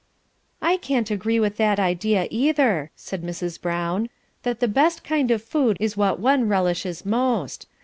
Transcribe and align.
"I 0.63 0.77
can't 0.77 1.11
agree 1.11 1.39
with 1.39 1.57
that 1.57 1.79
idea, 1.79 2.27
either," 2.31 2.89
said 2.95 3.21
Mrs. 3.21 3.61
Brown, 3.61 4.09
"that 4.41 4.59
the 4.59 4.67
best 4.67 5.03
kind 5.03 5.29
of 5.29 5.43
food 5.43 5.77
is 5.79 5.95
what 5.95 6.19
one 6.19 6.47
relishes 6.49 7.05
most. 7.05 7.67